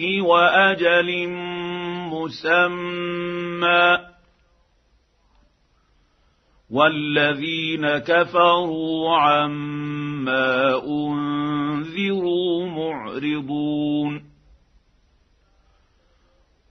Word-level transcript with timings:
وأجل 0.00 1.28
مسمى. 2.12 3.98
والذين 6.70 7.98
كفروا 7.98 9.16
عما 9.16 10.84
انذروا 10.84 12.66
معرضون. 12.66 14.28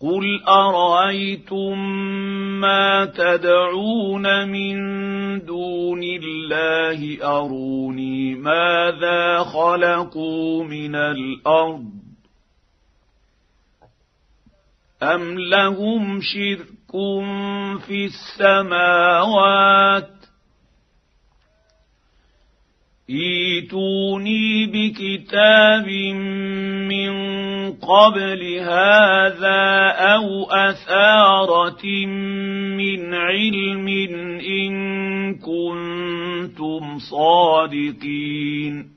قل 0.02 0.44
ارايتم 0.47 1.80
ما 2.61 3.05
تدعون 3.05 4.49
من 4.49 4.77
دون 5.45 6.03
الله؟ 6.03 7.17
اروني 7.38 8.35
ماذا 8.35 9.39
خلقوا 9.39 10.63
من 10.63 10.95
الأرض؟ 10.95 11.96
أم 15.03 15.39
لهم 15.39 16.19
شرك 16.21 16.91
في 17.88 18.05
السماوات 18.05 20.08
ايتوني 23.09 24.66
بكتاب 24.66 25.88
من 26.89 27.11
قبل 27.72 28.59
هذا 28.59 29.89
أو 30.13 30.44
اثاره 30.52 31.85
من 32.77 33.13
علم 33.13 33.88
ان 34.50 34.73
كنتم 35.35 37.00
صادقين 37.00 38.97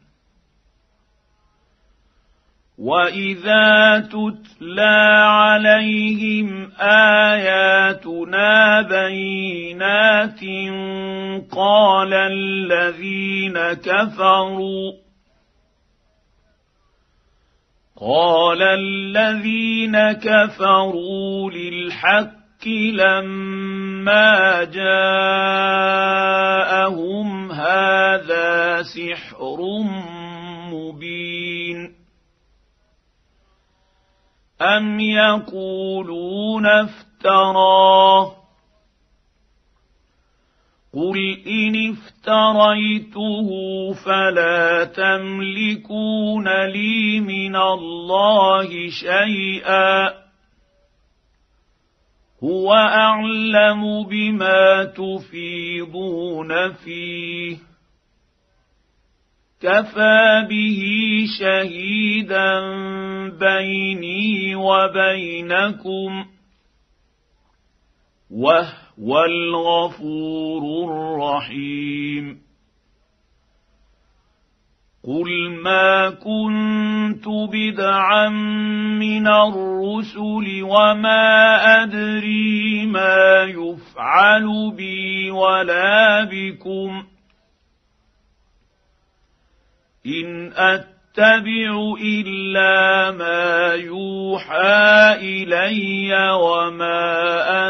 واذا 2.81 3.99
تتلى 4.09 5.23
عليهم 5.29 6.71
اياتنا 6.81 8.51
بينات 8.81 10.41
قال 11.51 12.13
الذين 12.13 13.57
كفروا 13.73 14.91
قال 18.01 18.61
الذين 18.61 20.11
كفروا 20.11 21.51
للحق 21.51 22.67
لما 22.93 24.63
جاءهم 24.63 25.21
هذا 27.51 28.81
سحر 28.81 29.57
أم 34.61 34.99
يقولون 34.99 36.65
افتراه 36.65 38.41
قل 40.93 41.37
إن 41.47 41.91
افتريته 41.91 43.49
فلا 43.93 44.83
تملكون 44.83 46.65
لي 46.65 47.19
من 47.19 47.55
الله 47.55 48.89
شيئا 48.89 50.09
هو 52.43 52.73
أعلم 52.73 54.03
بما 54.03 54.83
تفيضون 54.83 56.71
فيه 56.73 57.70
كفى 59.61 60.47
به 60.49 60.83
شهيدا 61.39 62.59
بيني 63.39 64.55
وبينكم 64.55 66.25
وهو 68.31 69.23
الغفور 69.25 70.63
الرحيم 70.83 72.41
قل 75.03 75.49
ما 75.63 76.09
كنت 76.09 77.27
بدعا 77.27 78.29
من 78.99 79.27
الرسل 79.27 80.63
وما 80.63 81.55
ادري 81.83 82.85
ما 82.85 83.43
يفعل 83.43 84.73
بي 84.77 85.31
ولا 85.31 86.23
بكم 86.23 87.10
إن 90.05 90.51
أتبع 90.53 91.95
إلا 92.03 93.11
ما 93.11 93.73
يوحى 93.73 95.15
إلي 95.21 96.31
وما 96.31 97.09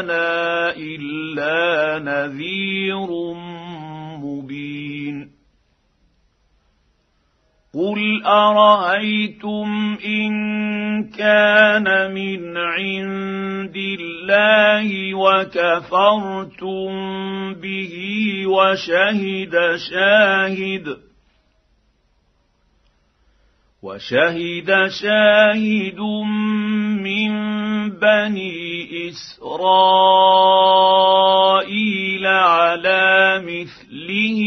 أنا 0.00 0.76
إلا 0.76 1.98
نذير 1.98 3.08
مبين. 4.22 5.30
قل 7.74 8.22
أرأيتم 8.24 9.98
إن 10.04 10.32
كان 11.08 12.14
من 12.14 12.56
عند 12.56 13.76
الله 13.76 15.14
وكفرتم 15.14 16.90
به 17.54 17.94
وشهد 18.46 19.54
شاهد 19.90 21.11
وشهد 23.82 24.88
شاهد 24.88 26.00
من 27.02 27.32
بني 27.90 29.08
إسرائيل 29.08 29.46
على 32.26 33.42
مثله 33.42 34.40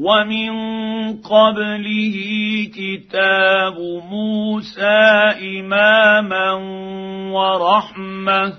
ومن 0.00 0.52
قبله 1.20 2.16
كتاب 2.74 3.76
موسى 4.10 5.00
إماما 5.60 6.52
ورحمة. 7.32 8.52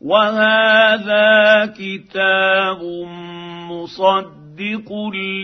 وهذا 0.00 1.66
كتاب 1.66 2.80
مصدق 3.70 4.88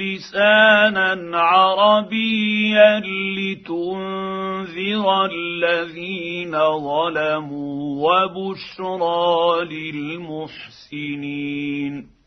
لسانا 0.01 1.39
عربيا 1.39 3.01
لتنذر 3.37 5.07
الذين 5.25 6.53
ظلموا 6.81 7.77
وبشرى 8.09 9.65
للمحسنين. 10.91 12.22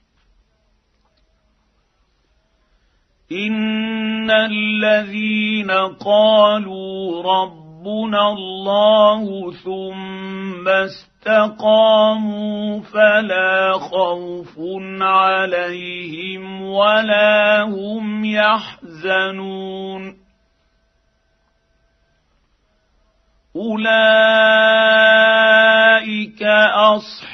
ان 3.36 4.32
الذين 4.32 5.72
قالوا 6.06 7.24
ربنا 7.24 8.30
الله 8.30 9.52
ثم 9.52 10.68
استقاموا 10.68 12.82
فلا 12.82 13.72
خوف 13.72 14.60
عليهم 15.02 16.62
ولا 16.62 17.62
هم 17.64 18.26
يحزنون 18.26 20.16
اولئك 23.56 23.96
اصحاب 26.74 27.25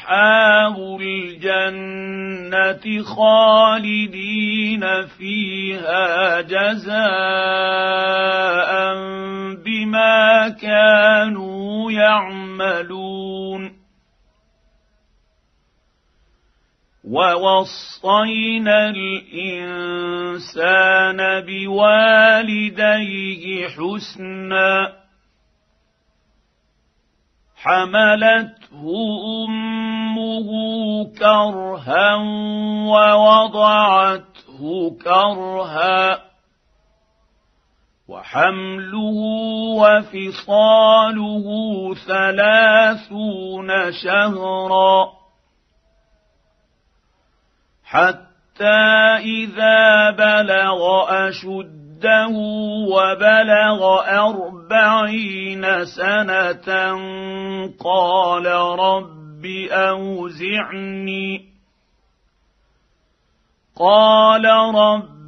الجنه 1.41 3.03
خالدين 3.03 4.83
فيها 5.17 6.41
جزاء 6.41 7.01
بما 9.65 10.49
كانوا 10.49 11.91
يعملون 11.91 13.81
ووصينا 17.03 18.89
الانسان 18.89 20.39
بوالديه 21.45 22.87
حسنا 23.67 25.01
حملته 27.55 28.83
امه 29.47 30.00
كرها 31.19 32.15
ووضعته 32.85 34.61
كرها 35.03 36.31
وحمله 38.07 39.19
وفصاله 39.81 41.45
ثلاثون 42.07 43.91
شهرا 43.91 45.21
حتى 47.83 48.81
إذا 49.19 50.11
بلغ 50.11 50.81
أشده 51.27 52.27
وبلغ 52.91 53.81
أربعين 54.07 55.85
سنة 55.85 56.67
قال 57.83 58.45
رب 58.79 59.20
اوزعني 59.71 61.51
قال 63.79 64.45
رب 64.75 65.21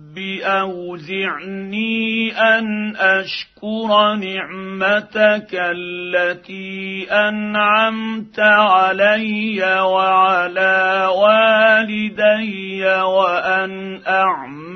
اوزعني 0.44 2.32
ان 2.32 2.96
اشكر 2.96 4.14
نعمتك 4.16 5.50
التي 5.54 7.08
انعمت 7.12 8.40
علي 8.40 9.80
وعلى 9.82 11.08
والدي 11.18 12.86
وان 12.86 14.02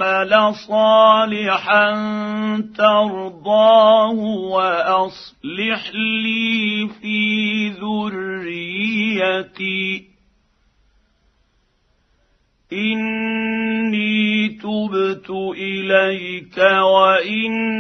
اعمل 0.02 0.56
صالحا 0.56 1.92
ترضاه 2.78 4.20
وأصلح 4.52 5.92
لي 5.94 6.90
في 7.02 7.70
ذريتي. 7.70 8.98
إني 12.74 14.50
تبت 14.50 15.30
إليك 15.58 16.58
وإني 16.84 17.74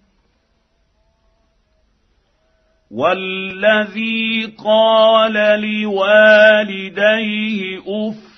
والذي 2.91 4.53
قال 4.65 5.33
لوالديه 5.61 7.11
اف 7.79 8.31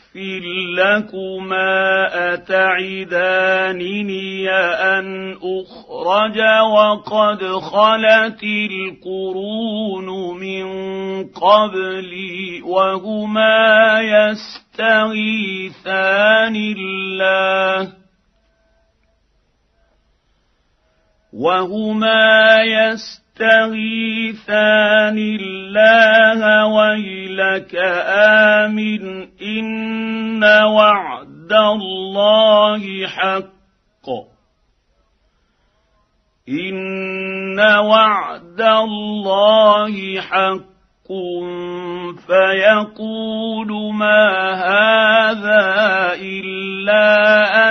لكما 0.78 2.08
اتعدانني 2.34 3.70
ان 4.50 5.32
اخرج 5.34 6.40
وقد 6.74 7.44
خلت 7.46 8.44
القرون 8.44 10.08
من 10.40 10.66
قبلي 11.30 12.62
وهما 12.62 14.00
يستغيثان 14.02 15.36
الله 16.56 17.94
وهما 21.34 22.62
يستغيثان 22.62 23.23
يستغيثان 23.34 25.18
الله 25.18 26.66
ويلك 26.66 27.76
آمن 28.66 29.28
إن 29.42 30.44
وعد 30.44 31.54
الله 31.54 33.08
حق. 33.08 34.10
إن 36.50 37.60
وعد 37.60 38.62
الله 38.62 40.22
حق. 40.22 40.74
فيقول 42.28 43.94
ما 43.94 44.54
هذا 44.56 45.66
إلا 46.22 47.06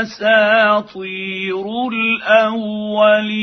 أساطير 0.02 1.64
الأولين. 1.92 3.42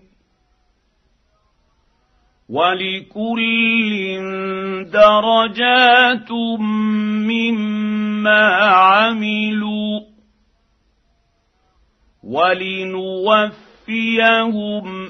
ولكل 2.51 4.17
درجات 4.91 6.31
مما 6.31 7.81
ما 8.23 8.55
عملوا 8.65 10.01
ولنوفيهم 12.23 13.51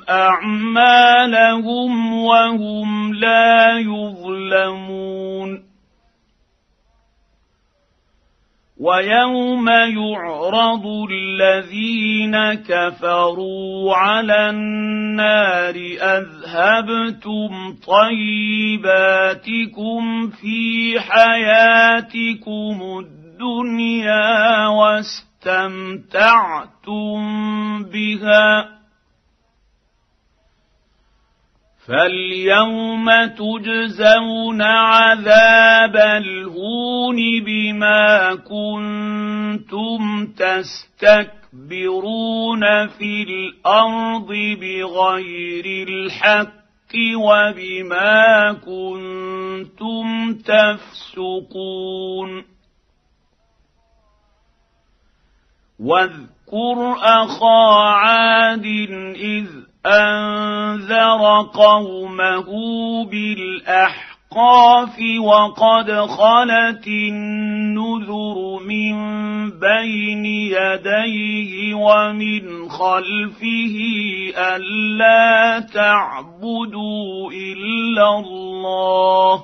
أعمالهم 0.09 1.91
وهم 2.13 3.13
لا 3.13 3.77
يظلمون 3.77 5.70
ويوم 8.81 9.69
يعرض 9.69 10.85
الذين 11.11 12.53
كفروا 12.53 13.95
على 13.95 14.49
النار 14.49 15.75
أذهبتم 16.01 17.75
طيباتكم 18.81 20.29
في 20.29 20.99
حياتكم 20.99 22.81
الدنيا 22.99 24.67
واستمتعتم 24.67 25.91
بها 27.83 28.80
فاليوم 31.87 33.09
تجزون 33.25 34.61
عذاب 34.61 35.95
الهون 35.95 37.17
بما 37.45 38.35
كنتم 38.35 40.27
تستكبرون 40.37 41.27
في 42.87 43.23
الأرض 43.23 44.27
بغير 44.61 45.87
الحق 45.87 46.61
وبما 47.15 48.53
كنتم 48.53 50.33
تفسقون 50.33 51.71
واذكر 55.79 56.95
اخا 57.01 57.81
عاد 57.93 58.65
اذ 59.15 59.70
أنذر 59.85 61.41
قومه 61.53 62.49
بالأحقاف 63.05 64.99
وقد 65.19 65.91
خلت 65.91 66.87
النذر 66.87 68.59
من 68.67 68.95
بين 69.59 70.25
يديه 70.25 71.73
ومن 71.73 72.69
خلفه 72.69 73.77
ألا 74.37 75.59
تعبدوا 75.59 77.31
إلا 77.31 78.19
الله 78.19 79.43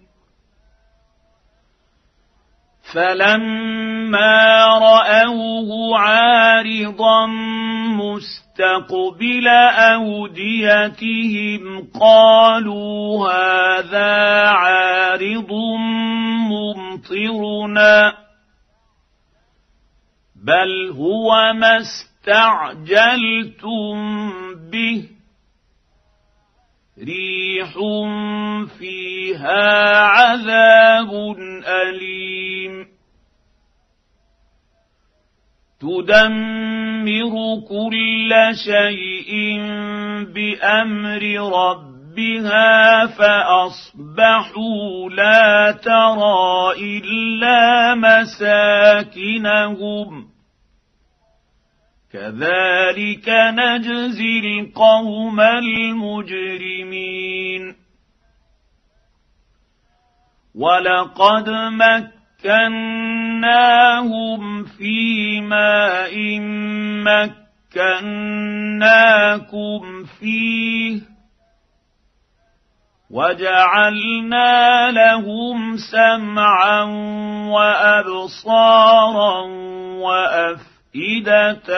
فلما 2.93 4.65
راوه 4.81 5.99
عارضا 5.99 7.25
مستقبل 7.95 9.47
اوديتهم 9.93 11.63
قالوا 11.99 13.29
هذا 13.31 14.47
عارض 14.47 15.51
ممطرنا 16.51 18.13
بل 20.45 20.89
هو 20.97 21.53
ما 21.53 21.77
استعجلتم 21.77 22.91
به 24.71 25.20
ريح 27.05 27.73
فيها 28.79 29.97
عذاب 29.97 31.11
أليم. 31.67 32.85
تدمر 35.81 37.33
كل 37.69 38.31
شيء 38.65 39.31
بأمر 40.33 41.23
ربها 41.63 43.05
فأصبحوا 43.05 44.89
لا 45.09 45.71
ترى 45.71 46.73
إلا 46.77 47.95
مساكنهم. 47.95 49.51
كذلك 52.13 53.29
نجزي 53.29 54.39
القوم 54.39 55.39
المجرمين. 55.39 57.01
ولقد 60.55 61.49
مكناهم 62.43 64.63
في 64.63 65.41
ماء 65.41 66.39
مكناكم 67.75 70.03
فيه 70.19 71.01
وجعلنا 73.11 74.91
لهم 74.91 75.77
سمعا 75.77 76.83
وأبصارا 77.51 79.41
وأفئدة 80.03 80.70
أفئدة 80.91 81.71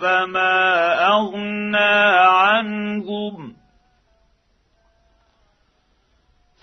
فما 0.00 1.06
أغنى 1.08 1.96
عنهم 2.16 3.56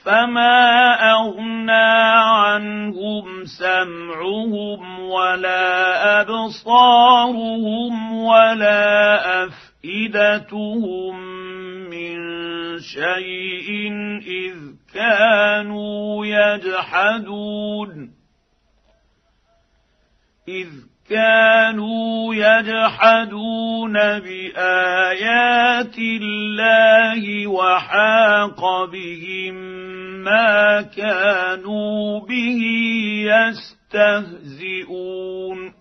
فما 0.05 0.93
أغنى 1.11 1.93
عنهم 2.17 3.45
سمعهم 3.45 4.99
ولا 4.99 6.21
أبصارهم 6.21 7.93
ولا 8.13 9.45
أفئدتهم 9.45 11.19
من 11.89 12.17
شيء 12.79 13.91
إذ 14.21 14.55
كانوا 14.93 16.25
يجحدون 16.25 18.13
إذ 20.47 20.92
كانوا 21.09 22.35
يجحدون 22.35 23.93
بآيات 23.93 25.97
الله 25.97 27.47
وحاق 27.47 28.85
بهم 28.91 29.55
ما 30.23 30.81
كانوا 30.81 32.19
به 32.19 32.59
يستهزئون. 33.93 35.72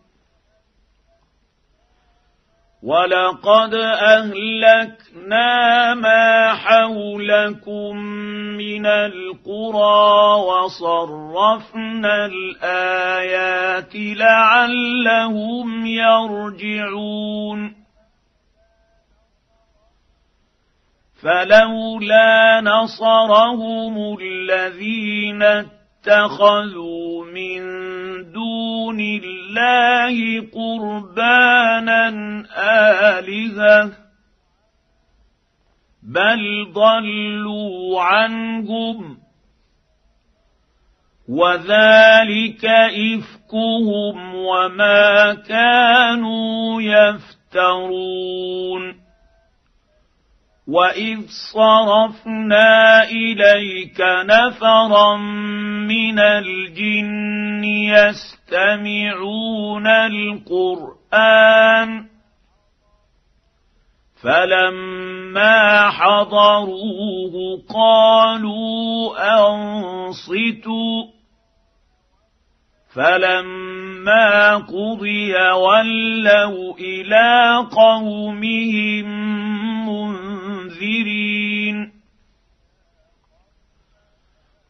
ولقد 2.83 3.75
اهلكنا 3.75 5.51
ما 5.95 6.55
حولكم 6.55 7.97
من 8.59 8.87
القرى 8.87 10.35
وصرفنا 10.51 12.27
الايات 12.27 13.95
لعلهم 13.95 15.87
يرجعون 15.87 17.75
فلولا 21.23 22.61
نصرهم 22.61 24.19
الذين 24.19 25.43
اتخذوا 25.43 27.25
من 27.25 27.63
دون 28.33 29.01
الله 29.01 30.47
قربانا 30.55 32.09
بل 36.15 36.73
ضلوا 36.73 38.03
عنهم 38.03 39.19
وذلك 41.29 42.65
إفكهم 43.15 44.35
وما 44.35 45.35
كانوا 45.35 46.83
يفترون 46.83 48.23
وإذ 50.69 51.21
صرفنا 51.53 53.05
إليك 53.05 54.01
نفرا 54.01 55.17
من 55.87 56.19
الجن 56.19 57.65
يستمعون 58.55 59.07
القرآن 59.87 60.93
فلما 64.23 65.91
حضروه 65.91 67.63
قالوا 67.75 69.17
انصتوا 69.41 71.05
فلما 72.95 74.57
قضي 74.57 75.35
ولوا 75.51 76.75
إلى 76.79 77.57
قومهم 77.73 79.07
منذرين 79.89 81.93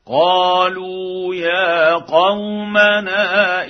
قالوا 0.06 1.34
يا 1.34 1.94
قومنا 1.94 3.64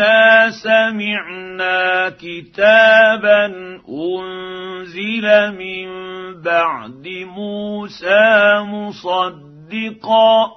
انا 0.00 0.50
سمعنا 0.50 2.10
كتابا 2.10 3.46
انزل 3.88 5.52
من 5.58 5.88
بعد 6.42 7.08
موسى 7.08 8.58
مصدقا 8.64 10.50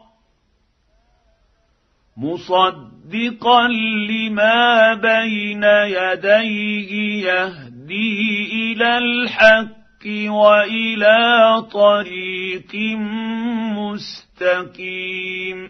مصدقا 2.18 3.68
لما 4.10 4.94
بين 4.94 5.64
يديه 5.64 7.24
يهدي 7.26 8.48
إلى 8.54 8.98
الحق 8.98 10.06
والى 10.28 11.64
طريق 11.72 12.76
مستقيم 13.78 15.70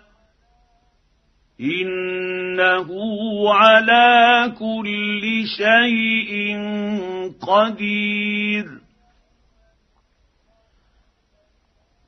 انه 1.61 2.89
على 3.53 4.51
كل 4.59 5.43
شيء 5.57 6.57
قدير 7.41 8.65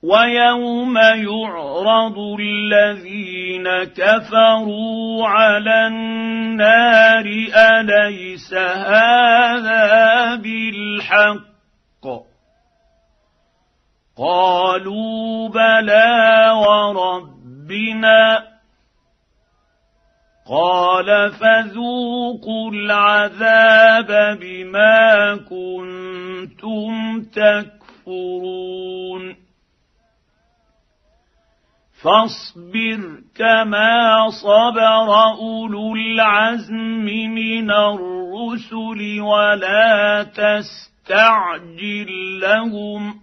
ويوم 0.03 0.97
يعرض 0.97 2.17
الذين 2.39 3.83
كفروا 3.83 5.27
على 5.27 5.87
النار 5.87 7.25
اليس 7.55 8.53
هذا 8.53 10.35
بالحق 10.35 11.53
قالوا 14.17 15.49
بلى 15.49 16.51
وربنا 16.67 18.52
قال 20.49 21.31
فذوقوا 21.31 22.71
العذاب 22.71 24.39
بما 24.39 25.35
كنتم 25.35 27.21
تكفرون. 27.23 28.83
فاصبر 32.03 32.99
كما 33.35 34.29
صبر 34.29 35.13
أولو 35.39 35.95
العزم 35.95 37.05
من 37.05 37.71
الرسل 37.71 39.21
ولا 39.21 40.23
تستعجل 40.23 42.09
لهم. 42.39 43.22